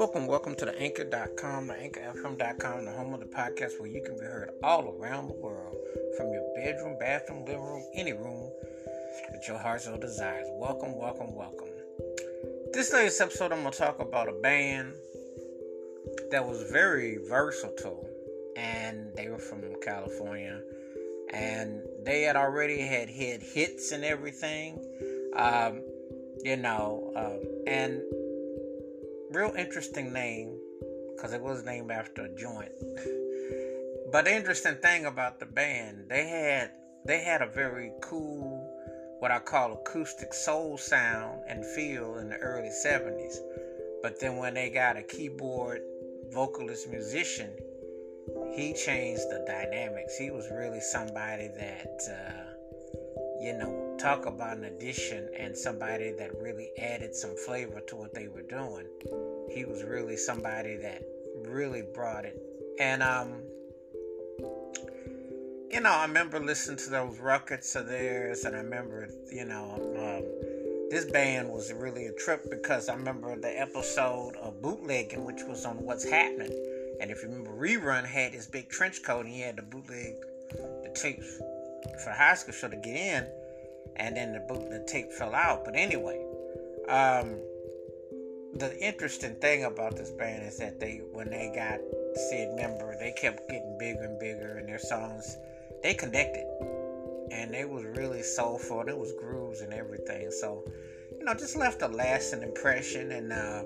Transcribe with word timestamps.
Welcome, 0.00 0.26
welcome 0.26 0.54
to 0.54 0.64
the 0.64 0.80
anchor.com, 0.80 1.66
the 1.66 1.74
anchorfm.com, 1.74 2.86
the 2.86 2.90
home 2.90 3.12
of 3.12 3.20
the 3.20 3.26
podcast 3.26 3.78
where 3.78 3.86
you 3.86 4.00
can 4.00 4.14
be 4.14 4.24
heard 4.24 4.48
all 4.62 4.96
around 4.96 5.28
the 5.28 5.34
world 5.34 5.76
from 6.16 6.32
your 6.32 6.42
bedroom, 6.56 6.96
bathroom, 6.98 7.44
living 7.44 7.60
room, 7.60 7.84
any 7.94 8.14
room 8.14 8.50
that 9.30 9.46
your 9.46 9.58
heart 9.58 9.82
so 9.82 9.98
desires. 9.98 10.46
Welcome, 10.52 10.96
welcome, 10.96 11.34
welcome. 11.34 11.68
This 12.72 12.94
latest 12.94 13.20
episode, 13.20 13.52
I'm 13.52 13.60
going 13.60 13.72
to 13.72 13.78
talk 13.78 14.00
about 14.00 14.30
a 14.30 14.32
band 14.32 14.94
that 16.30 16.48
was 16.48 16.62
very 16.72 17.18
versatile 17.28 18.08
and 18.56 19.14
they 19.14 19.28
were 19.28 19.38
from 19.38 19.62
California 19.82 20.62
and 21.34 21.82
they 22.06 22.22
had 22.22 22.36
already 22.36 22.80
had 22.80 23.10
hit 23.10 23.42
hits 23.42 23.92
and 23.92 24.02
everything. 24.02 24.82
Um, 25.36 25.82
you 26.42 26.56
know, 26.56 27.12
um, 27.14 27.40
and 27.66 28.00
real 29.30 29.54
interesting 29.56 30.12
name 30.12 30.58
because 31.14 31.32
it 31.32 31.40
was 31.40 31.64
named 31.64 31.90
after 31.90 32.22
a 32.22 32.36
joint. 32.36 32.72
but 34.12 34.24
the 34.24 34.34
interesting 34.34 34.76
thing 34.76 35.06
about 35.06 35.38
the 35.38 35.46
band, 35.46 36.06
they 36.08 36.26
had 36.26 36.72
they 37.06 37.20
had 37.20 37.40
a 37.40 37.46
very 37.46 37.92
cool, 38.02 38.68
what 39.20 39.30
I 39.30 39.38
call 39.38 39.72
acoustic 39.72 40.34
soul 40.34 40.76
sound 40.76 41.40
and 41.48 41.64
feel 41.64 42.18
in 42.18 42.28
the 42.28 42.36
early 42.36 42.70
'70s. 42.84 43.36
But 44.02 44.20
then 44.20 44.36
when 44.36 44.54
they 44.54 44.70
got 44.70 44.96
a 44.96 45.02
keyboard 45.02 45.82
vocalist 46.32 46.88
musician, 46.88 47.50
he 48.54 48.72
changed 48.72 49.22
the 49.30 49.44
dynamics. 49.46 50.16
He 50.16 50.30
was 50.30 50.48
really 50.50 50.80
somebody 50.80 51.48
that. 51.48 52.00
Uh, 52.10 52.50
you 53.40 53.54
know, 53.56 53.89
talk 54.00 54.26
about 54.26 54.56
an 54.56 54.64
addition 54.64 55.28
and 55.38 55.56
somebody 55.56 56.12
that 56.12 56.30
really 56.40 56.70
added 56.78 57.14
some 57.14 57.36
flavor 57.36 57.80
to 57.88 57.96
what 57.96 58.14
they 58.14 58.28
were 58.28 58.42
doing. 58.42 58.86
He 59.50 59.64
was 59.64 59.82
really 59.84 60.16
somebody 60.16 60.76
that 60.76 61.02
really 61.46 61.82
brought 61.94 62.24
it. 62.24 62.40
And, 62.78 63.02
um, 63.02 63.42
you 65.70 65.80
know, 65.80 65.90
I 65.90 66.06
remember 66.06 66.40
listening 66.40 66.78
to 66.78 66.90
those 66.90 67.18
records 67.18 67.76
of 67.76 67.86
theirs, 67.86 68.44
and 68.44 68.56
I 68.56 68.60
remember, 68.60 69.08
you 69.30 69.44
know, 69.44 69.74
um, 69.74 70.88
this 70.90 71.04
band 71.04 71.50
was 71.50 71.72
really 71.72 72.06
a 72.06 72.12
trip 72.12 72.50
because 72.50 72.88
I 72.88 72.94
remember 72.94 73.36
the 73.38 73.60
episode 73.60 74.34
of 74.36 74.62
bootlegging, 74.62 75.24
which 75.24 75.42
was 75.46 75.64
on 75.64 75.76
What's 75.76 76.08
Happening. 76.08 76.52
And 77.00 77.10
if 77.10 77.22
you 77.22 77.28
remember, 77.28 77.52
Rerun 77.52 78.04
had 78.04 78.32
his 78.32 78.46
big 78.46 78.70
trench 78.70 79.02
coat, 79.04 79.26
and 79.26 79.34
he 79.34 79.40
had 79.40 79.56
the 79.56 79.62
bootleg 79.62 80.14
the 80.50 80.90
tapes 80.94 81.38
for 82.02 82.10
high 82.10 82.34
school 82.34 82.52
show 82.52 82.68
to 82.68 82.76
get 82.76 82.96
in, 82.96 83.39
and 83.96 84.16
then 84.16 84.32
the 84.32 84.40
boot 84.40 84.68
the 84.70 84.84
tape 84.86 85.12
fell 85.12 85.34
out. 85.34 85.64
But 85.64 85.76
anyway, 85.76 86.24
um, 86.88 87.38
the 88.54 88.76
interesting 88.80 89.34
thing 89.36 89.64
about 89.64 89.96
this 89.96 90.10
band 90.10 90.46
is 90.46 90.58
that 90.58 90.80
they 90.80 91.00
when 91.12 91.30
they 91.30 91.52
got 91.54 91.80
said 92.30 92.54
member, 92.56 92.96
they 92.98 93.12
kept 93.12 93.48
getting 93.48 93.76
bigger 93.78 94.04
and 94.04 94.18
bigger, 94.18 94.58
and 94.58 94.68
their 94.68 94.78
songs 94.78 95.36
they 95.82 95.94
connected, 95.94 96.44
and 97.30 97.54
they 97.54 97.64
was 97.64 97.84
really 97.84 98.22
soulful. 98.22 98.84
There 98.84 98.96
was 98.96 99.12
grooves 99.12 99.60
and 99.60 99.72
everything. 99.72 100.30
So 100.30 100.64
you 101.18 101.24
know, 101.24 101.34
just 101.34 101.56
left 101.56 101.82
a 101.82 101.88
lasting 101.88 102.42
impression, 102.42 103.12
and 103.12 103.32
uh, 103.32 103.62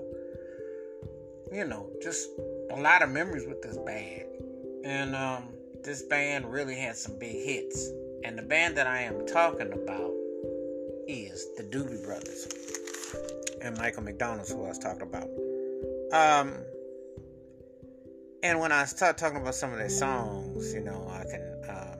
you 1.51 1.65
know, 1.65 1.89
just 2.01 2.29
a 2.71 2.79
lot 2.79 3.01
of 3.01 3.09
memories 3.09 3.47
with 3.47 3.61
this 3.61 3.77
band. 3.77 4.23
And 4.83 5.15
um, 5.15 5.49
this 5.83 6.01
band 6.03 6.51
really 6.51 6.75
had 6.75 6.95
some 6.95 7.17
big 7.17 7.33
hits. 7.45 7.89
And 8.23 8.37
the 8.37 8.41
band 8.41 8.75
that 8.77 8.87
I 8.87 9.01
am 9.01 9.25
talking 9.27 9.71
about 9.71 10.11
is 11.35 11.53
the 11.57 11.63
Doobie 11.63 12.01
Brothers 12.05 12.47
and 13.61 13.77
Michael 13.77 14.03
McDonald's, 14.03 14.51
who 14.51 14.63
I 14.63 14.69
was 14.69 14.79
talking 14.79 15.01
about. 15.01 15.27
Um, 16.13 16.53
and 18.41 18.59
when 18.61 18.71
I 18.71 18.85
start 18.85 19.17
talking 19.17 19.41
about 19.41 19.55
some 19.55 19.73
of 19.73 19.77
their 19.77 19.89
songs, 19.89 20.73
you 20.73 20.79
know, 20.79 21.05
I 21.09 21.23
can. 21.23 21.41
Um, 21.67 21.99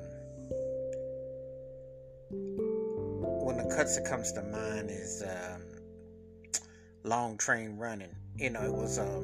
of 3.50 3.58
the 3.58 3.76
cuts 3.76 3.98
that 3.98 4.06
comes 4.06 4.32
to 4.34 4.42
mind 4.42 4.90
is 4.90 5.22
um, 5.24 5.62
"Long 7.04 7.38
Train 7.38 7.78
Running." 7.78 8.16
You 8.38 8.52
know, 8.52 8.64
it 8.64 8.74
was 8.74 9.00
um, 9.00 9.24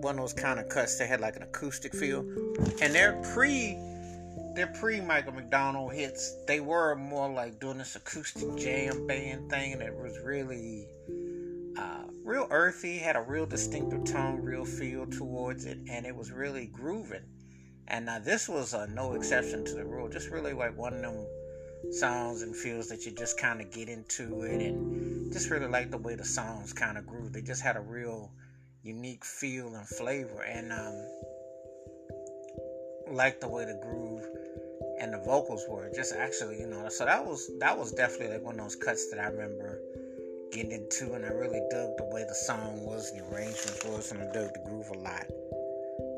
one 0.00 0.14
of 0.14 0.20
those 0.20 0.32
kind 0.32 0.58
of 0.58 0.68
cuts 0.70 0.96
that 0.98 1.08
had 1.08 1.20
like 1.20 1.36
an 1.36 1.42
acoustic 1.42 1.94
feel, 1.94 2.20
and 2.80 2.94
they're 2.94 3.20
pre 3.34 3.76
their 4.54 4.68
pre 4.68 5.00
Michael 5.00 5.32
McDonald 5.32 5.92
hits, 5.92 6.36
they 6.46 6.60
were 6.60 6.94
more 6.96 7.28
like 7.28 7.60
doing 7.60 7.78
this 7.78 7.96
acoustic 7.96 8.56
jam 8.56 9.06
band 9.06 9.50
thing 9.50 9.78
that 9.78 9.94
was 9.94 10.18
really 10.18 10.86
uh, 11.78 12.04
real 12.24 12.46
earthy, 12.50 12.98
had 12.98 13.16
a 13.16 13.22
real 13.22 13.46
distinctive 13.46 14.04
tone, 14.04 14.42
real 14.42 14.64
feel 14.64 15.06
towards 15.06 15.64
it, 15.64 15.78
and 15.88 16.04
it 16.06 16.14
was 16.14 16.30
really 16.32 16.66
grooving. 16.66 17.24
And 17.88 18.06
now 18.06 18.18
this 18.18 18.48
was 18.48 18.74
uh, 18.74 18.86
no 18.86 19.14
exception 19.14 19.64
to 19.64 19.74
the 19.74 19.84
rule, 19.84 20.08
just 20.08 20.30
really 20.30 20.52
like 20.52 20.76
one 20.76 20.94
of 20.94 21.00
them 21.00 21.26
songs 21.90 22.42
and 22.42 22.54
feels 22.54 22.88
that 22.88 23.06
you 23.06 23.12
just 23.12 23.38
kind 23.38 23.60
of 23.60 23.70
get 23.70 23.88
into 23.88 24.42
it, 24.42 24.60
and 24.60 25.32
just 25.32 25.50
really 25.50 25.66
like 25.66 25.90
the 25.90 25.98
way 25.98 26.14
the 26.14 26.24
songs 26.24 26.72
kind 26.72 26.98
of 26.98 27.06
groove. 27.06 27.32
They 27.32 27.42
just 27.42 27.62
had 27.62 27.76
a 27.76 27.80
real 27.80 28.30
unique 28.82 29.24
feel 29.24 29.74
and 29.74 29.88
flavor, 29.88 30.42
and 30.42 30.72
um, 30.72 31.06
like 33.10 33.40
the 33.40 33.48
way 33.48 33.64
the 33.64 33.78
groove 33.82 34.26
and 35.00 35.12
the 35.12 35.18
vocals 35.18 35.64
were 35.68 35.90
just 35.94 36.14
actually, 36.14 36.58
you 36.60 36.66
know. 36.66 36.88
So 36.88 37.04
that 37.04 37.24
was 37.24 37.50
that 37.58 37.76
was 37.76 37.92
definitely 37.92 38.34
like 38.34 38.44
one 38.44 38.58
of 38.58 38.64
those 38.64 38.76
cuts 38.76 39.10
that 39.10 39.18
I 39.18 39.26
remember 39.26 39.80
getting 40.52 40.72
into, 40.72 41.14
and 41.14 41.24
I 41.24 41.28
really 41.28 41.62
dug 41.70 41.96
the 41.96 42.08
way 42.12 42.24
the 42.26 42.34
song 42.34 42.84
was, 42.84 43.12
the 43.12 43.24
arrangements 43.32 43.84
was, 43.84 44.12
and 44.12 44.20
I 44.20 44.24
dug 44.32 44.52
the 44.52 44.60
groove 44.66 44.90
a 44.90 44.98
lot. 44.98 45.26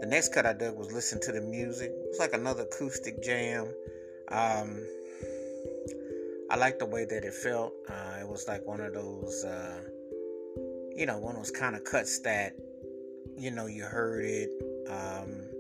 The 0.00 0.06
next 0.06 0.34
cut 0.34 0.47
I 0.47 0.53
dug 0.53 0.76
was 0.76 0.92
listen 0.92 1.20
to 1.20 1.32
the 1.32 1.41
music. 1.41 1.91
It 1.91 2.06
was 2.08 2.19
like 2.19 2.32
another 2.32 2.62
acoustic 2.62 3.22
jam. 3.22 3.66
Um, 4.28 4.84
I 6.50 6.56
liked 6.56 6.80
the 6.80 6.86
way 6.86 7.04
that 7.04 7.24
it 7.24 7.34
felt. 7.34 7.72
Uh, 7.88 8.20
it 8.20 8.28
was 8.28 8.47
like 8.48 8.66
one 8.66 8.80
of 8.80 8.94
those, 8.94 9.44
uh, 9.44 9.80
you 10.97 11.06
know, 11.06 11.19
one 11.19 11.36
of 11.36 11.42
those 11.42 11.50
kind 11.50 11.76
of 11.76 11.84
cuts 11.84 12.19
that, 12.20 12.54
you 13.36 13.50
know, 13.50 13.66
you 13.66 13.84
heard 13.84 14.24
it, 14.24 14.50
um, 14.91 15.52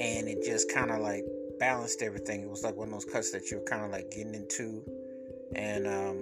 and 0.00 0.28
it 0.28 0.44
just 0.44 0.72
kind 0.72 0.90
of 0.90 1.00
like 1.00 1.24
balanced 1.58 2.02
everything. 2.02 2.42
It 2.42 2.50
was 2.50 2.62
like 2.62 2.76
one 2.76 2.88
of 2.88 2.94
those 2.94 3.04
cuts 3.04 3.30
that 3.32 3.50
you 3.50 3.58
were 3.58 3.64
kind 3.64 3.84
of 3.84 3.90
like 3.90 4.10
getting 4.10 4.34
into, 4.34 4.82
and 5.54 5.86
um, 5.86 6.18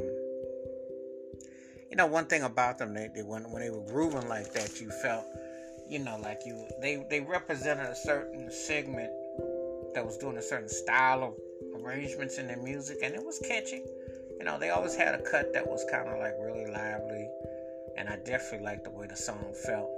you 1.90 1.96
know, 1.96 2.06
one 2.06 2.26
thing 2.26 2.42
about 2.42 2.78
them, 2.78 2.94
they, 2.94 3.08
they 3.14 3.22
when 3.22 3.50
when 3.50 3.62
they 3.62 3.70
were 3.70 3.84
grooving 3.86 4.28
like 4.28 4.52
that, 4.52 4.80
you 4.80 4.90
felt, 5.02 5.24
you 5.88 5.98
know, 5.98 6.18
like 6.22 6.40
you 6.44 6.66
they 6.80 7.04
they 7.10 7.20
represented 7.20 7.86
a 7.86 7.96
certain 7.96 8.50
segment 8.50 9.10
that 9.94 10.04
was 10.04 10.16
doing 10.18 10.36
a 10.36 10.42
certain 10.42 10.68
style 10.68 11.22
of 11.22 11.34
arrangements 11.80 12.38
in 12.38 12.48
their 12.48 12.62
music, 12.62 12.98
and 13.02 13.14
it 13.14 13.24
was 13.24 13.38
catchy. 13.38 13.82
You 14.38 14.44
know, 14.44 14.58
they 14.58 14.70
always 14.70 14.96
had 14.96 15.14
a 15.14 15.22
cut 15.22 15.52
that 15.52 15.66
was 15.66 15.84
kind 15.90 16.08
of 16.08 16.18
like 16.18 16.34
really 16.40 16.70
lively, 16.70 17.28
and 17.96 18.08
I 18.08 18.16
definitely 18.16 18.66
liked 18.66 18.84
the 18.84 18.90
way 18.90 19.06
the 19.06 19.16
song 19.16 19.54
felt. 19.64 19.90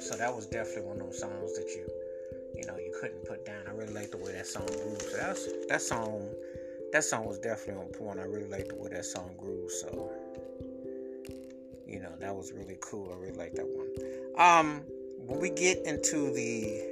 So 0.00 0.16
that 0.16 0.34
was 0.34 0.46
definitely 0.46 0.82
one 0.82 1.00
of 1.00 1.06
those 1.06 1.20
songs 1.20 1.54
that 1.56 1.68
you 1.74 1.86
you 2.60 2.66
know 2.66 2.76
you 2.76 2.92
couldn't 3.00 3.24
put 3.24 3.46
down. 3.46 3.62
I 3.66 3.70
really 3.70 3.94
like 3.94 4.10
the 4.10 4.18
way 4.18 4.32
that 4.32 4.46
song 4.46 4.66
grew. 4.66 4.98
So 5.00 5.16
that's 5.16 5.48
that 5.68 5.80
song 5.80 6.28
that 6.92 7.04
song 7.04 7.24
was 7.24 7.38
definitely 7.38 7.82
on 7.82 7.88
point. 7.92 8.20
I 8.20 8.24
really 8.24 8.48
like 8.48 8.68
the 8.68 8.74
way 8.74 8.90
that 8.90 9.06
song 9.06 9.30
grew. 9.38 9.68
So 9.70 10.12
you 11.86 12.00
know 12.00 12.12
that 12.20 12.34
was 12.34 12.52
really 12.52 12.76
cool. 12.82 13.12
I 13.12 13.16
really 13.16 13.36
like 13.36 13.54
that 13.54 13.66
one. 13.66 13.88
Um, 14.36 14.82
when 15.26 15.40
we 15.40 15.50
get 15.50 15.86
into 15.86 16.32
the 16.32 16.82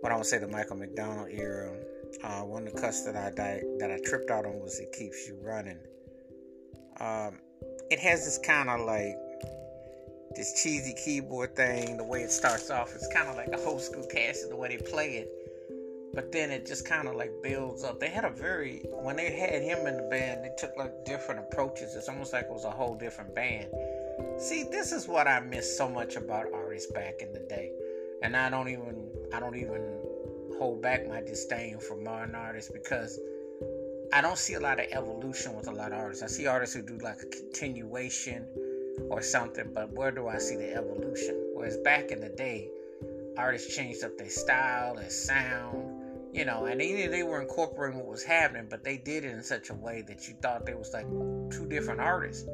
what 0.00 0.12
I 0.12 0.16
would 0.16 0.26
say 0.26 0.38
the 0.38 0.48
Michael 0.48 0.76
McDonald 0.76 1.28
era, 1.30 1.70
uh, 2.22 2.40
one 2.40 2.66
of 2.66 2.74
the 2.74 2.80
cuts 2.80 3.04
that 3.04 3.16
I 3.16 3.30
that 3.78 3.90
I 3.90 3.98
tripped 4.08 4.30
out 4.30 4.46
on 4.46 4.60
was 4.60 4.80
"It 4.80 4.92
Keeps 4.92 5.28
You 5.28 5.36
Running." 5.42 5.78
Um, 7.00 7.38
it 7.90 7.98
has 7.98 8.24
this 8.24 8.38
kind 8.38 8.70
of 8.70 8.80
like 8.80 9.16
this 10.34 10.62
cheesy 10.62 10.94
keyboard 10.94 11.54
thing, 11.56 11.96
the 11.96 12.04
way 12.04 12.22
it 12.22 12.30
starts 12.30 12.70
off, 12.70 12.94
it's 12.94 13.06
kind 13.08 13.28
of 13.28 13.36
like 13.36 13.48
a 13.48 13.64
old 13.64 13.80
school 13.80 14.06
cast 14.06 14.48
the 14.48 14.56
way 14.56 14.68
they 14.68 14.82
play 14.82 15.16
it. 15.16 15.30
But 16.14 16.30
then 16.30 16.50
it 16.50 16.64
just 16.64 16.86
kind 16.86 17.08
of 17.08 17.16
like 17.16 17.32
builds 17.42 17.82
up. 17.82 17.98
They 17.98 18.08
had 18.08 18.24
a 18.24 18.30
very, 18.30 18.84
when 18.90 19.16
they 19.16 19.32
had 19.32 19.62
him 19.62 19.86
in 19.86 19.96
the 19.96 20.04
band, 20.04 20.44
they 20.44 20.50
took 20.56 20.76
like 20.76 21.04
different 21.04 21.40
approaches. 21.40 21.96
It's 21.96 22.08
almost 22.08 22.32
like 22.32 22.44
it 22.44 22.50
was 22.50 22.64
a 22.64 22.70
whole 22.70 22.94
different 22.94 23.34
band. 23.34 23.66
See, 24.38 24.64
this 24.70 24.92
is 24.92 25.08
what 25.08 25.26
I 25.26 25.40
miss 25.40 25.76
so 25.76 25.88
much 25.88 26.14
about 26.16 26.52
artists 26.52 26.90
back 26.92 27.14
in 27.20 27.32
the 27.32 27.40
day. 27.40 27.72
And 28.22 28.36
I 28.36 28.48
don't 28.48 28.68
even, 28.68 29.08
I 29.34 29.40
don't 29.40 29.56
even 29.56 29.98
hold 30.58 30.80
back 30.80 31.08
my 31.08 31.20
disdain 31.20 31.78
for 31.78 31.96
modern 31.96 32.36
artists 32.36 32.70
because 32.72 33.18
I 34.12 34.20
don't 34.20 34.38
see 34.38 34.54
a 34.54 34.60
lot 34.60 34.78
of 34.78 34.86
evolution 34.92 35.56
with 35.56 35.66
a 35.66 35.72
lot 35.72 35.92
of 35.92 35.98
artists. 35.98 36.22
I 36.22 36.28
see 36.28 36.46
artists 36.46 36.76
who 36.76 36.82
do 36.82 36.96
like 36.98 37.18
a 37.22 37.26
continuation 37.26 38.46
or 39.10 39.22
something, 39.22 39.70
but 39.72 39.92
where 39.92 40.10
do 40.10 40.28
I 40.28 40.38
see 40.38 40.56
the 40.56 40.74
evolution? 40.74 41.50
Whereas 41.54 41.76
back 41.78 42.10
in 42.10 42.20
the 42.20 42.28
day, 42.28 42.68
artists 43.36 43.74
changed 43.74 44.04
up 44.04 44.16
their 44.16 44.30
style, 44.30 44.94
their 44.94 45.10
sound, 45.10 45.94
you 46.32 46.44
know, 46.44 46.64
and 46.64 46.82
either 46.82 47.10
they 47.10 47.22
were 47.22 47.40
incorporating 47.40 47.98
what 47.98 48.08
was 48.08 48.24
happening, 48.24 48.66
but 48.68 48.82
they 48.82 48.96
did 48.96 49.24
it 49.24 49.32
in 49.32 49.42
such 49.42 49.70
a 49.70 49.74
way 49.74 50.02
that 50.02 50.26
you 50.26 50.34
thought 50.42 50.66
they 50.66 50.74
was 50.74 50.92
like 50.92 51.06
two 51.50 51.66
different 51.68 52.00
artists. 52.00 52.48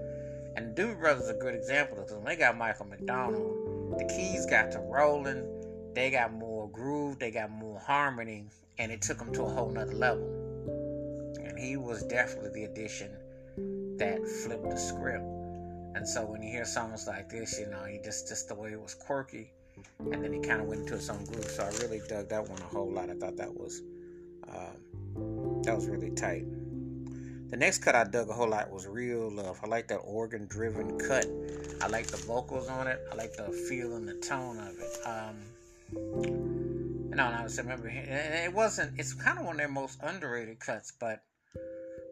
And 0.57 0.75
the 0.77 0.83
Doobie 0.83 1.01
Brothers 1.01 1.25
is 1.25 1.31
a 1.31 1.35
good 1.35 1.55
example 1.55 1.97
because 1.97 2.13
when 2.13 2.25
they 2.25 2.37
got 2.37 2.59
Michael 2.59 2.87
McDonald, 2.87 3.99
the 3.99 4.05
keys 4.05 4.45
got 4.47 4.71
to 4.73 4.81
rolling, 4.81 5.47
they 5.95 6.11
got 6.11 6.33
more 6.33 6.69
groove, 6.69 7.19
they 7.19 7.31
got 7.31 7.51
more 7.51 7.79
harmony, 7.79 8.45
and 8.79 8.93
it 8.93 9.01
took 9.01 9.19
them 9.19 9.33
to 9.33 9.45
a 9.45 9.49
whole 9.49 9.71
nother 9.71 9.95
level. 9.95 10.25
And 11.43 11.59
he 11.59 11.77
was 11.77 12.03
definitely 12.05 12.51
the 12.51 12.65
addition 12.65 13.11
that 13.99 14.27
flipped 14.45 14.69
the 14.69 14.77
script. 14.77 15.25
And 15.95 16.09
so 16.09 16.25
when 16.25 16.43
you 16.43 16.51
hear 16.51 16.65
songs 16.65 17.07
like 17.07 17.29
this, 17.29 17.59
you 17.59 17.67
know, 17.67 17.85
he 17.85 17.99
just 18.05 18.29
just 18.29 18.49
the 18.49 18.55
way 18.55 18.73
it 18.73 18.81
was 18.81 18.95
quirky, 18.95 19.51
and 19.99 20.25
then 20.25 20.33
he 20.33 20.41
kind 20.41 20.61
of 20.61 20.67
went 20.67 20.83
into 20.83 20.95
his 20.95 21.11
own 21.11 21.25
groove. 21.25 21.51
So 21.51 21.65
I 21.65 21.71
really 21.83 22.01
dug 22.09 22.29
that 22.29 22.49
one 22.49 22.61
a 22.61 22.65
whole 22.65 22.91
lot. 22.91 23.11
I 23.11 23.15
thought 23.15 23.37
that 23.37 23.53
was 23.53 23.83
um, 24.49 25.63
that 25.63 25.75
was 25.75 25.87
really 25.87 26.11
tight. 26.11 26.45
The 27.51 27.57
next 27.57 27.79
cut 27.79 27.97
I 27.97 28.05
dug 28.05 28.29
a 28.29 28.33
whole 28.33 28.49
lot 28.49 28.71
was 28.71 28.87
Real 28.87 29.29
Love. 29.29 29.59
I 29.65 29.67
like 29.67 29.89
that 29.89 29.97
organ 29.97 30.47
driven 30.47 30.97
cut. 31.01 31.27
I 31.83 31.89
like 31.89 32.07
the 32.07 32.19
vocals 32.19 32.69
on 32.69 32.87
it. 32.87 33.01
I 33.11 33.17
like 33.17 33.37
the 33.37 33.51
feel 33.69 33.97
and 33.97 34.07
the 34.07 34.15
tone 34.15 34.59
of 34.59 34.79
it. 34.79 34.97
Um, 35.05 35.37
no, 37.11 37.25
I 37.25 37.47
remember 37.59 37.89
it 37.89 38.55
wasn't. 38.55 38.99
It's 38.99 39.15
kind 39.15 39.39
of 39.39 39.47
one 39.47 39.57
of 39.57 39.59
their 39.59 39.69
most 39.69 39.99
underrated 40.01 40.61
cuts, 40.61 40.93
but 40.99 41.25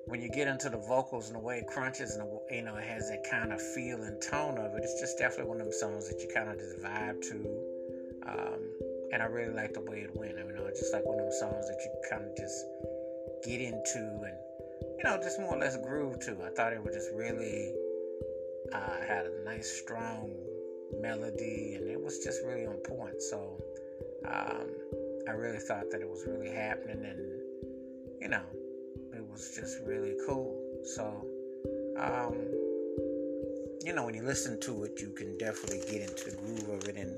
when 0.08 0.22
you 0.22 0.30
get 0.30 0.48
into 0.48 0.70
the 0.70 0.78
vocals 0.78 1.28
and 1.28 1.36
the 1.36 1.44
way 1.44 1.58
it 1.58 1.66
crunches 1.66 2.16
and 2.16 2.22
the, 2.22 2.54
you 2.54 2.62
know 2.62 2.76
it 2.76 2.84
has 2.84 3.10
that 3.10 3.22
kind 3.30 3.52
of 3.52 3.60
feel 3.60 4.02
and 4.02 4.20
tone 4.22 4.56
of 4.58 4.74
it, 4.74 4.82
it's 4.82 4.98
just 5.00 5.18
definitely 5.18 5.48
one 5.48 5.60
of 5.60 5.64
them 5.64 5.72
songs 5.72 6.08
that 6.08 6.20
you 6.20 6.28
kind 6.34 6.48
of 6.48 6.58
just 6.58 6.80
vibe 6.80 7.20
to. 7.28 7.36
Um, 8.26 8.60
and 9.12 9.22
I 9.22 9.26
really 9.26 9.54
like 9.54 9.72
the 9.72 9.80
way 9.80 9.98
it 9.98 10.10
went. 10.14 10.38
I 10.38 10.42
mean, 10.42 10.56
you 10.56 10.64
know, 10.64 10.68
just 10.70 10.92
like 10.92 11.04
one 11.04 11.18
of 11.18 11.24
them 11.24 11.34
songs 11.38 11.66
that 11.68 11.78
you 11.84 11.90
kind 12.10 12.24
of 12.24 12.36
just 12.36 12.64
get 13.44 13.60
into 13.60 13.98
and 13.98 14.36
you 14.96 15.04
know 15.04 15.16
just 15.22 15.38
more 15.40 15.54
or 15.54 15.58
less 15.58 15.76
groove 15.76 16.18
to. 16.20 16.36
I 16.44 16.50
thought 16.56 16.72
it 16.72 16.82
was 16.82 16.94
just 16.94 17.10
really 17.14 17.72
uh, 18.72 19.00
had 19.06 19.26
a 19.26 19.44
nice 19.44 19.70
strong 19.70 20.32
melody 21.00 21.74
and 21.76 21.88
it 21.88 22.02
was 22.02 22.18
just 22.24 22.42
really 22.44 22.66
on 22.66 22.76
point. 22.76 23.20
So 23.20 23.60
um, 24.26 24.68
I 25.28 25.32
really 25.32 25.58
thought 25.58 25.90
that 25.90 26.00
it 26.00 26.08
was 26.08 26.24
really 26.26 26.50
happening 26.50 27.04
and 27.04 27.20
you 28.20 28.28
know 28.28 28.42
was 29.38 29.54
just 29.54 29.78
really 29.86 30.14
cool. 30.26 30.58
So, 30.82 31.24
um, 31.96 32.34
you 33.84 33.92
know, 33.92 34.04
when 34.04 34.14
you 34.14 34.22
listen 34.22 34.58
to 34.62 34.82
it, 34.82 35.00
you 35.00 35.10
can 35.16 35.38
definitely 35.38 35.80
get 35.88 36.10
into 36.10 36.30
the 36.30 36.36
groove 36.36 36.68
of 36.68 36.88
it, 36.88 36.96
and 36.96 37.16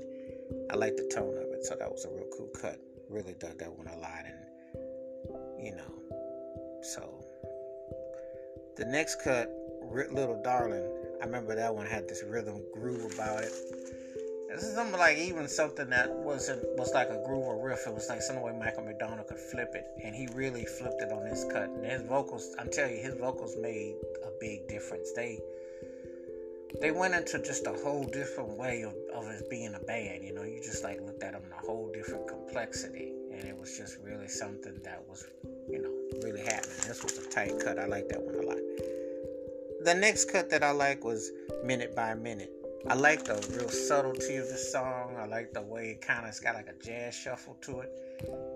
I 0.71 0.75
like 0.75 0.95
the 0.97 1.09
tone 1.13 1.35
of 1.35 1.49
it. 1.51 1.65
So 1.65 1.75
that 1.79 1.89
was 1.89 2.05
a 2.05 2.09
real 2.09 2.27
cool 2.37 2.49
cut. 2.61 2.79
Really 3.09 3.33
dug 3.39 3.57
that 3.57 3.71
one 3.73 3.87
a 3.87 3.97
lot, 3.97 4.23
and 4.25 5.65
you 5.65 5.75
know, 5.75 6.81
so 6.83 7.25
the 8.77 8.85
next 8.85 9.23
cut, 9.23 9.49
Little 9.91 10.39
Darling. 10.43 10.87
I 11.21 11.25
remember 11.25 11.55
that 11.55 11.73
one 11.73 11.87
had 11.87 12.07
this 12.07 12.23
rhythm 12.23 12.61
groove 12.73 13.13
about 13.13 13.43
it 13.43 13.53
this 14.53 14.63
is 14.63 14.75
something 14.75 14.99
like 14.99 15.17
even 15.17 15.47
something 15.47 15.89
that 15.89 16.09
wasn't 16.11 16.61
was 16.77 16.93
like 16.93 17.09
a 17.09 17.23
groove 17.25 17.43
or 17.43 17.65
riff. 17.65 17.87
It 17.87 17.93
was 17.93 18.09
like 18.09 18.21
some 18.21 18.41
way 18.41 18.51
Michael 18.57 18.83
McDonald 18.83 19.27
could 19.27 19.39
flip 19.39 19.69
it, 19.73 19.85
and 20.03 20.13
he 20.13 20.27
really 20.33 20.65
flipped 20.65 21.01
it 21.01 21.11
on 21.11 21.23
this 21.23 21.45
cut. 21.51 21.69
And 21.69 21.85
his 21.85 22.01
vocals, 22.01 22.53
I'm 22.59 22.69
telling 22.69 22.97
you, 22.97 23.01
his 23.01 23.15
vocals 23.15 23.55
made 23.57 23.95
a 24.23 24.31
big 24.39 24.67
difference. 24.67 25.11
They 25.13 25.39
they 26.81 26.91
went 26.91 27.13
into 27.13 27.39
just 27.39 27.65
a 27.67 27.73
whole 27.73 28.03
different 28.03 28.57
way 28.57 28.83
of, 28.83 28.93
of 29.13 29.27
it 29.29 29.49
being 29.49 29.73
a 29.73 29.79
band. 29.79 30.23
You 30.23 30.33
know, 30.33 30.43
you 30.43 30.61
just 30.61 30.83
like 30.83 30.99
looked 31.01 31.23
at 31.23 31.33
them 31.33 31.43
in 31.45 31.51
a 31.51 31.65
whole 31.65 31.89
different 31.93 32.27
complexity, 32.27 33.13
and 33.31 33.45
it 33.45 33.57
was 33.57 33.77
just 33.77 33.97
really 34.03 34.27
something 34.27 34.79
that 34.83 35.03
was, 35.07 35.25
you 35.69 35.81
know, 35.81 35.91
really 36.23 36.41
happening. 36.41 36.75
This 36.87 37.03
was 37.03 37.17
a 37.17 37.29
tight 37.29 37.53
cut. 37.63 37.79
I 37.79 37.85
like 37.85 38.09
that 38.09 38.21
one 38.21 38.35
a 38.35 38.47
lot. 38.47 38.59
The 39.83 39.95
next 39.95 40.31
cut 40.31 40.49
that 40.49 40.61
I 40.61 40.71
like 40.71 41.03
was 41.03 41.31
Minute 41.63 41.95
by 41.95 42.13
Minute. 42.15 42.51
I 42.89 42.95
like 42.95 43.25
the 43.25 43.35
real 43.55 43.69
subtlety 43.69 44.37
of 44.37 44.47
the 44.47 44.57
song. 44.57 45.15
I 45.19 45.25
like 45.25 45.53
the 45.53 45.61
way 45.61 45.91
it 45.91 46.01
kind 46.01 46.19
of 46.19 46.25
has 46.25 46.39
got 46.39 46.55
like 46.55 46.67
a 46.67 46.83
jazz 46.83 47.15
shuffle 47.15 47.55
to 47.61 47.81
it. 47.81 47.91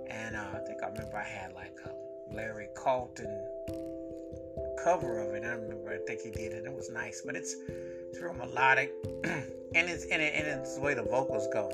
And 0.09 0.35
uh, 0.35 0.45
I 0.53 0.59
think 0.65 0.81
I 0.83 0.87
remember 0.87 1.17
I 1.17 1.27
had 1.27 1.53
like 1.53 1.77
a 1.85 2.33
Larry 2.33 2.67
Carlton 2.75 3.47
cover 4.83 5.19
of 5.19 5.35
it. 5.35 5.43
I 5.43 5.53
remember 5.53 5.91
I 5.91 5.97
think 6.07 6.21
he 6.21 6.31
did 6.31 6.53
it. 6.53 6.65
It 6.65 6.73
was 6.73 6.89
nice, 6.89 7.21
but 7.25 7.35
it's 7.35 7.55
it's 8.09 8.19
real 8.19 8.33
melodic, 8.33 8.91
and 9.23 9.89
it's 9.89 10.05
and, 10.05 10.21
it, 10.21 10.33
and 10.35 10.47
it's 10.47 10.75
the 10.75 10.81
way 10.81 10.95
the 10.95 11.03
vocals 11.03 11.47
go. 11.53 11.69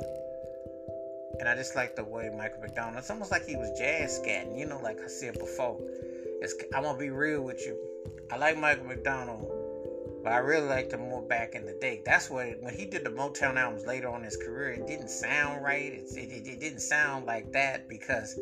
And 1.40 1.48
I 1.48 1.56
just 1.56 1.76
like 1.76 1.96
the 1.96 2.04
way 2.04 2.30
Michael 2.38 2.60
McDonald. 2.60 2.98
It's 2.98 3.10
almost 3.10 3.32
like 3.32 3.46
he 3.46 3.56
was 3.56 3.72
jazz 3.78 4.20
scatting. 4.20 4.60
You 4.60 4.66
know, 4.66 4.80
like 4.82 5.00
I 5.00 5.08
said 5.08 5.40
before. 5.40 5.80
It's, 6.42 6.56
I'm 6.76 6.84
gonna 6.84 6.98
be 6.98 7.12
real 7.12 7.44
with 7.44 7.62
you. 7.66 7.78
I 8.32 8.38
like 8.38 8.58
Michael 8.58 8.86
McDonald 8.86 9.61
but 10.24 10.34
I 10.34 10.38
really 10.38 10.68
liked 10.68 10.94
him 10.94 11.02
more 11.02 11.22
back 11.22 11.56
in 11.56 11.66
the 11.66 11.74
day. 11.74 12.02
That's 12.06 12.30
what 12.30 12.62
when 12.62 12.74
he 12.74 12.86
did 12.86 13.04
the 13.04 13.10
Motown 13.10 13.56
albums 13.56 13.86
later 13.86 14.10
on 14.10 14.20
in 14.20 14.26
his 14.26 14.38
career, 14.38 14.72
it 14.72 14.88
didn't 14.88 15.10
sound 15.10 15.64
right. 15.64 15.94
It, 15.94 16.16
it, 16.16 16.48
it 16.48 16.60
didn't 16.60 16.82
sound 16.82 17.26
like 17.26 17.52
that 17.54 17.90
because 17.90 18.36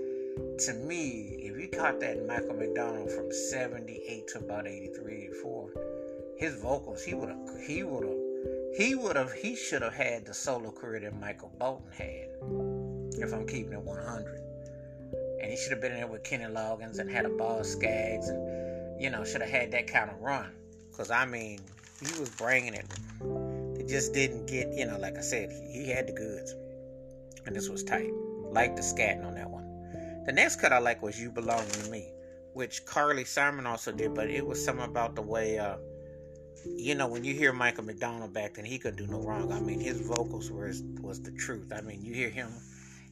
to 0.66 0.74
me, 0.74 1.40
if 1.42 1.58
you 1.58 1.68
caught 1.68 2.00
that 2.00 2.26
Michael 2.28 2.56
McDonald 2.56 3.12
from 3.12 3.32
78 3.32 4.28
to 4.30 4.40
about 4.40 4.68
83, 4.68 5.14
84, 5.14 5.70
his 6.38 6.56
vocals, 6.56 7.04
he 7.04 7.14
would 7.14 7.30
have, 7.30 7.38
he 7.66 7.84
would 7.84 8.04
have, 8.04 8.18
he 8.76 8.96
would 8.96 9.16
have, 9.16 9.32
he 9.32 9.56
should 9.56 9.82
have 9.82 9.94
had 9.94 10.26
the 10.26 10.34
solo 10.34 10.72
career 10.72 11.00
that 11.02 11.20
Michael 11.20 11.52
Bolton 11.60 11.92
had, 11.92 12.30
if 13.22 13.34
I'm 13.34 13.48
keeping 13.48 13.74
it 13.74 13.82
100. 13.82 14.42
And 15.42 15.52
he 15.52 15.58
should 15.58 15.72
have 15.72 15.82
been 15.82 15.94
in 15.94 16.00
there 16.00 16.08
with 16.08 16.24
Kenny 16.24 16.46
Loggins 16.46 17.00
and 17.00 17.10
had 17.10 17.26
a 17.26 17.30
Boz 17.30 17.72
Scaggs 17.72 18.28
and, 18.28 19.02
you 19.02 19.10
know, 19.10 19.24
should 19.24 19.42
have 19.42 19.50
had 19.50 19.72
that 19.72 19.88
kind 19.88 20.10
of 20.10 20.20
run. 20.20 20.52
Because, 21.00 21.12
I 21.12 21.26
mean, 21.26 21.62
he 22.02 22.20
was 22.20 22.30
bringing 22.32 22.74
it. 22.74 22.86
It 23.80 23.88
just 23.88 24.12
didn't 24.12 24.48
get, 24.48 24.74
you 24.74 24.86
know, 24.86 24.98
like 24.98 25.18
I 25.18 25.22
said, 25.22 25.50
he, 25.50 25.86
he 25.86 25.90
had 25.90 26.08
the 26.08 26.12
goods. 26.12 26.54
And 27.46 27.56
this 27.56 27.70
was 27.70 27.86
tight. 27.86 28.12
Like 28.52 28.76
the 28.76 28.82
scatting 28.82 29.26
on 29.26 29.36
that 29.36 29.50
one. 29.50 29.64
The 30.26 30.34
next 30.34 30.60
cut 30.60 30.74
I 30.74 30.80
like 30.80 31.02
was 31.02 31.18
You 31.18 31.32
Belong 31.32 31.66
to 31.66 31.90
Me, 31.90 32.12
which 32.52 32.84
Carly 32.84 33.24
Simon 33.24 33.66
also 33.66 33.94
did, 33.94 34.14
but 34.14 34.30
it 34.30 34.46
was 34.46 34.62
something 34.62 34.84
about 34.84 35.16
the 35.16 35.22
way, 35.22 35.58
uh, 35.58 35.78
you 36.66 36.96
know, 36.96 37.08
when 37.08 37.24
you 37.24 37.34
hear 37.34 37.54
Michael 37.54 37.86
McDonald 37.86 38.34
back 38.34 38.56
then, 38.56 38.66
he 38.66 38.78
could 38.78 38.98
do 38.98 39.08
no 39.08 39.22
wrong. 39.22 39.54
I 39.54 39.62
mean, 39.62 39.80
his 39.80 40.02
vocals 40.02 40.52
were 40.52 40.74
was 41.00 41.22
the 41.22 41.32
truth. 41.32 41.72
I 41.74 41.80
mean, 41.80 42.04
you 42.04 42.14
hear 42.14 42.30
him, 42.30 42.50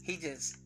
he 0.03 0.17
just 0.17 0.57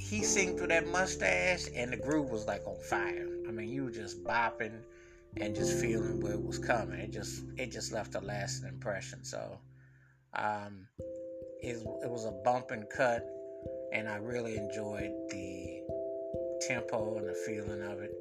he 0.00 0.24
sing 0.24 0.58
through 0.58 0.66
that 0.68 0.88
mustache, 0.88 1.66
and 1.76 1.92
the 1.92 1.96
groove 1.96 2.28
was 2.28 2.44
like 2.48 2.66
on 2.66 2.80
fire. 2.80 3.28
I 3.46 3.52
mean, 3.52 3.68
you 3.68 3.84
were 3.84 3.92
just 3.92 4.24
bopping 4.24 4.82
and 5.36 5.54
just 5.54 5.80
feeling 5.80 6.20
where 6.20 6.32
it 6.32 6.42
was 6.42 6.58
coming. 6.58 7.00
It 7.00 7.12
just 7.12 7.44
it 7.56 7.70
just 7.70 7.92
left 7.92 8.14
a 8.14 8.20
lasting 8.20 8.68
impression. 8.68 9.24
So 9.24 9.58
um, 10.34 10.86
it, 11.60 11.76
it 11.76 12.10
was 12.10 12.24
a 12.24 12.32
bump 12.44 12.70
and 12.70 12.88
cut, 12.88 13.26
and 13.92 14.08
I 14.08 14.16
really 14.16 14.56
enjoyed 14.56 15.12
the 15.30 15.82
tempo 16.66 17.16
and 17.16 17.28
the 17.28 17.34
feeling 17.46 17.82
of 17.82 18.00
it. 18.00 18.12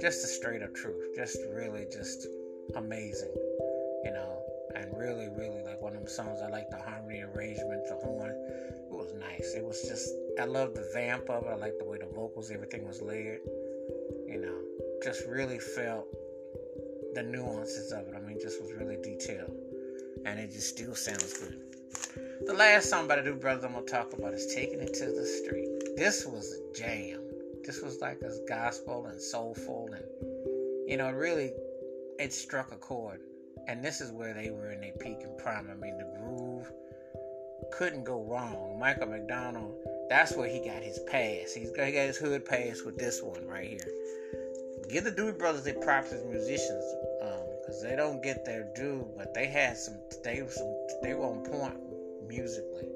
Just 0.00 0.22
the 0.22 0.28
straight 0.28 0.62
up 0.62 0.74
truth. 0.74 1.16
Just 1.16 1.38
really 1.52 1.86
just 1.92 2.26
amazing, 2.76 3.34
you 4.04 4.12
know. 4.12 4.42
And 4.76 4.96
really, 4.96 5.28
really 5.28 5.62
like 5.64 5.80
one 5.80 5.94
of 5.94 6.00
them 6.00 6.08
songs. 6.08 6.40
I 6.44 6.48
like 6.50 6.70
the 6.70 6.76
harmony 6.76 7.22
arrangement, 7.22 7.88
the 7.88 7.94
horn. 7.94 8.30
It 8.30 8.92
was 8.92 9.12
nice. 9.18 9.54
It 9.56 9.64
was 9.64 9.82
just 9.82 10.08
I 10.40 10.44
love 10.44 10.74
the 10.74 10.88
vamp 10.94 11.28
of 11.30 11.44
it. 11.44 11.48
I 11.48 11.56
like 11.56 11.78
the 11.78 11.84
way 11.84 11.98
the 11.98 12.06
vocals, 12.14 12.50
everything 12.50 12.86
was 12.86 13.02
layered. 13.02 13.40
You 14.26 14.40
know, 14.42 14.77
just 15.02 15.26
really 15.26 15.58
felt 15.58 16.06
the 17.14 17.22
nuances 17.22 17.92
of 17.92 18.06
it. 18.08 18.14
I 18.16 18.20
mean, 18.20 18.38
just 18.40 18.60
was 18.60 18.72
really 18.72 18.96
detailed, 18.96 19.54
and 20.24 20.38
it 20.38 20.50
just 20.50 20.68
still 20.68 20.94
sounds 20.94 21.38
good. 21.38 21.58
The 22.46 22.54
last 22.54 22.90
song 22.90 23.08
by 23.08 23.20
the 23.20 23.30
Doobie 23.30 23.40
Brothers 23.40 23.64
I'm 23.64 23.72
gonna 23.72 23.86
talk 23.86 24.12
about 24.12 24.34
is 24.34 24.52
"Taking 24.54 24.80
It 24.80 24.94
to 24.94 25.06
the 25.06 25.26
Street." 25.26 25.96
This 25.96 26.26
was 26.26 26.52
a 26.52 26.72
jam. 26.76 27.20
This 27.64 27.80
was 27.80 28.00
like 28.00 28.22
as 28.22 28.40
gospel 28.48 29.06
and 29.06 29.20
soulful, 29.20 29.90
and 29.92 30.04
you 30.88 30.96
know, 30.96 31.10
really, 31.10 31.52
it 32.18 32.32
struck 32.32 32.72
a 32.72 32.76
chord. 32.76 33.20
And 33.66 33.84
this 33.84 34.00
is 34.00 34.10
where 34.12 34.32
they 34.32 34.50
were 34.50 34.70
in 34.70 34.80
their 34.80 34.92
peak 34.92 35.18
and 35.22 35.36
prime. 35.36 35.68
I 35.70 35.74
mean, 35.74 35.98
the 35.98 36.18
groove 36.18 36.72
couldn't 37.72 38.04
go 38.04 38.22
wrong. 38.22 38.78
Michael 38.78 39.08
McDonald, 39.08 39.74
that's 40.08 40.34
where 40.34 40.48
he 40.48 40.60
got 40.60 40.82
his 40.82 40.98
pass. 41.00 41.52
He's 41.52 41.68
he 41.68 41.74
got 41.74 41.92
his 41.92 42.16
hood 42.16 42.46
pass 42.46 42.82
with 42.82 42.96
this 42.96 43.22
one 43.22 43.46
right 43.46 43.68
here 43.68 43.92
give 44.88 45.04
the 45.04 45.12
Doobie 45.12 45.38
Brothers 45.38 45.64
their 45.64 45.74
props 45.74 46.12
as 46.12 46.24
musicians, 46.24 46.84
because 47.60 47.82
um, 47.82 47.88
they 47.88 47.96
don't 47.96 48.22
get 48.22 48.44
their 48.44 48.68
due, 48.74 49.06
but 49.16 49.34
they 49.34 49.46
had 49.46 49.76
some, 49.76 49.94
they 50.24 50.42
were 50.42 50.50
some, 50.50 50.74
they 51.02 51.14
were 51.14 51.26
on 51.26 51.44
point 51.44 51.74
musically, 52.26 52.88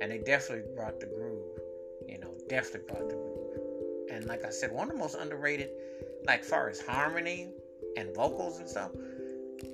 and 0.00 0.10
they 0.10 0.18
definitely 0.18 0.64
brought 0.74 0.98
the 1.00 1.06
groove. 1.06 1.58
You 2.08 2.18
know, 2.18 2.32
definitely 2.48 2.88
brought 2.88 3.08
the 3.08 3.14
groove. 3.14 4.10
And 4.10 4.24
like 4.26 4.44
I 4.44 4.50
said, 4.50 4.72
one 4.72 4.88
of 4.88 4.94
the 4.94 4.98
most 4.98 5.16
underrated, 5.16 5.70
like 6.26 6.44
far 6.44 6.68
as 6.68 6.80
harmony 6.80 7.48
and 7.96 8.14
vocals 8.14 8.58
and 8.58 8.68
stuff, 8.68 8.90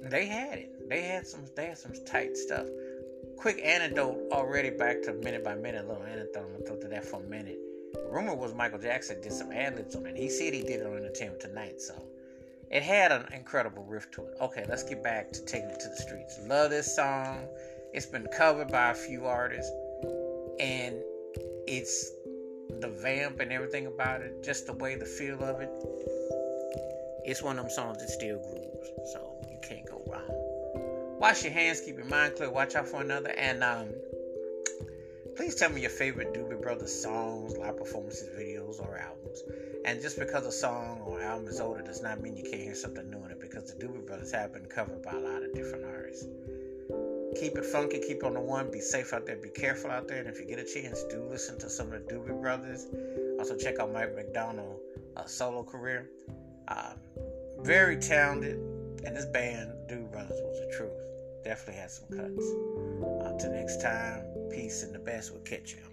they 0.03 0.27
had 0.27 0.59
it. 0.59 0.89
They 0.89 1.03
had 1.03 1.27
some, 1.27 1.45
they 1.55 1.67
had 1.67 1.79
some 1.79 1.93
tight 2.07 2.37
stuff. 2.37 2.67
Quick 3.37 3.61
anecdote 3.65 4.29
already 4.33 4.71
back 4.71 5.03
to 5.03 5.13
minute 5.13 5.45
by 5.45 5.55
minute, 5.55 5.87
little 5.87 6.03
anecdote. 6.03 6.45
I'm 6.45 6.53
gonna 6.53 6.65
throw 6.65 6.77
to 6.81 6.89
that 6.89 7.05
for 7.05 7.21
a 7.21 7.25
minute 7.25 7.59
rumor 8.11 8.35
was 8.35 8.55
Michael 8.55 8.79
Jackson 8.79 9.21
did 9.21 9.33
some 9.33 9.53
ad 9.53 9.77
libs 9.77 9.95
on 9.95 10.07
it. 10.07 10.17
He 10.17 10.29
said 10.29 10.55
he 10.55 10.63
did 10.63 10.81
it 10.81 10.87
on 10.87 10.97
Entertainment 10.97 11.41
Tonight, 11.41 11.81
so 11.81 11.95
it 12.71 12.83
had 12.83 13.13
an 13.13 13.27
incredible 13.35 13.85
riff 13.85 14.11
to 14.13 14.23
it. 14.23 14.37
Okay, 14.41 14.65
let's 14.69 14.83
get 14.83 15.03
back 15.03 15.33
to 15.33 15.45
taking 15.45 15.71
it 15.71 15.81
to 15.81 15.89
the 15.89 15.97
streets. 15.97 16.39
Love 16.47 16.71
this 16.71 16.95
song. 16.95 17.47
It's 17.93 18.07
been 18.07 18.27
covered 18.37 18.69
by 18.69 18.91
a 18.91 18.95
few 18.95 19.27
artists, 19.27 19.71
and 20.59 20.97
it's 21.67 22.11
the 22.81 22.89
vamp 22.89 23.41
and 23.41 23.53
everything 23.53 23.87
about 23.87 24.23
it, 24.23 24.43
just 24.43 24.67
the 24.67 24.73
way 24.73 24.95
the 24.95 25.05
feel 25.05 25.43
of 25.45 25.61
it. 25.61 25.71
It's 27.25 27.43
one 27.43 27.59
of 27.59 27.65
them 27.65 27.71
songs 27.71 27.99
that 27.99 28.09
still 28.09 28.39
grooves, 28.39 29.13
so 29.13 29.37
you 29.51 29.59
can't 29.63 29.87
go 29.87 30.03
wrong. 30.07 31.19
Wash 31.21 31.45
your 31.45 31.53
hands, 31.53 31.81
keep 31.81 31.97
your 31.97 32.07
mind 32.07 32.35
clear, 32.37 32.51
watch 32.51 32.75
out 32.75 32.89
for 32.89 33.01
another, 33.01 33.31
and 33.31 33.63
um, 33.63 33.89
please 35.37 35.55
tell 35.55 35.71
me 35.71 35.81
your 35.81 35.91
favorite 35.91 36.35
Doobie 36.35 36.61
Brothers 36.61 36.93
songs, 37.03 37.57
live 37.57 37.77
performances, 37.77 38.29
videos, 38.39 38.81
or 38.81 38.99
albums. 38.99 39.43
And 39.85 40.01
just 40.01 40.19
because 40.19 40.47
a 40.47 40.53
song 40.53 41.01
or 41.01 41.23
album 41.23 41.49
is 41.49 41.61
older 41.61 41.83
does 41.83 42.03
not 42.03 42.21
mean 42.21 42.37
you 42.37 42.43
can't 42.43 42.63
hear 42.63 42.75
something 42.75 43.09
new 43.11 43.25
in 43.25 43.31
it 43.31 43.41
because 43.41 43.73
the 43.73 43.85
Doobie 43.85 44.07
Brothers 44.07 44.33
have 44.33 44.53
been 44.53 44.67
covered 44.67 45.03
by 45.03 45.13
a 45.13 45.19
lot 45.19 45.43
of 45.43 45.55
different 45.55 45.85
artists. 45.85 46.27
Keep 47.41 47.57
it 47.57 47.65
funky, 47.65 47.99
keep 47.99 48.25
on 48.25 48.35
the 48.35 48.41
one, 48.41 48.71
be 48.71 48.81
safe 48.81 49.13
out 49.15 49.27
there, 49.27 49.37
be 49.37 49.49
careful 49.49 49.91
out 49.91 50.07
there, 50.07 50.19
and 50.19 50.29
if 50.29 50.39
you 50.39 50.47
get 50.47 50.59
a 50.59 50.65
chance, 50.65 51.03
do 51.05 51.25
listen 51.31 51.59
to 51.59 51.71
some 51.71 51.93
of 51.93 52.07
the 52.07 52.15
Doobie 52.15 52.41
Brothers. 52.41 52.87
Also, 53.39 53.57
check 53.57 53.79
out 53.81 53.93
Mike 53.93 54.15
McDonald 54.15 54.79
uh, 55.17 55.25
solo 55.25 55.65
career. 55.65 56.11
Uh, 56.69 56.93
very 57.61 57.97
talented, 57.97 58.57
and 59.05 59.17
this 59.17 59.25
band, 59.27 59.71
Doobie 59.89 60.11
Brothers, 60.11 60.39
was 60.43 60.61
the 60.61 60.77
truth. 60.77 60.93
Definitely 61.43 61.81
had 61.81 61.91
some 61.91 62.09
cuts. 62.09 62.47
Until 63.25 63.53
next 63.53 63.81
time, 63.81 64.32
peace 64.53 64.83
and 64.83 64.95
the 64.95 64.99
best 64.99 65.33
will 65.33 65.41
catch 65.41 65.73
you. 65.73 65.92